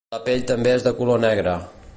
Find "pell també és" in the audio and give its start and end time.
0.29-0.87